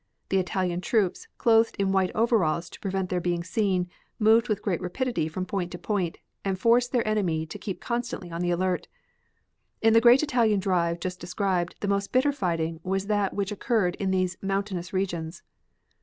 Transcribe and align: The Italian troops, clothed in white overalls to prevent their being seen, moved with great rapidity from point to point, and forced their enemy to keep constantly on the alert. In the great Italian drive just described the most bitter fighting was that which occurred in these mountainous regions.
The 0.29 0.39
Italian 0.39 0.81
troops, 0.81 1.27
clothed 1.37 1.75
in 1.77 1.91
white 1.91 2.09
overalls 2.15 2.71
to 2.71 2.79
prevent 2.79 3.11
their 3.11 3.21
being 3.21 3.43
seen, 3.43 3.87
moved 4.17 4.49
with 4.49 4.63
great 4.63 4.81
rapidity 4.81 5.27
from 5.27 5.45
point 5.45 5.71
to 5.73 5.77
point, 5.77 6.17
and 6.43 6.57
forced 6.57 6.91
their 6.91 7.07
enemy 7.07 7.45
to 7.45 7.59
keep 7.59 7.79
constantly 7.79 8.31
on 8.31 8.41
the 8.41 8.49
alert. 8.49 8.87
In 9.79 9.93
the 9.93 10.01
great 10.01 10.23
Italian 10.23 10.59
drive 10.59 10.99
just 10.99 11.19
described 11.19 11.75
the 11.81 11.87
most 11.87 12.11
bitter 12.11 12.31
fighting 12.31 12.79
was 12.81 13.05
that 13.05 13.35
which 13.35 13.51
occurred 13.51 13.93
in 13.97 14.09
these 14.09 14.37
mountainous 14.41 14.91
regions. 14.91 15.43